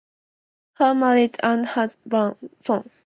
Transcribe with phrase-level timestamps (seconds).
[0.79, 2.89] Hou is married and has one son.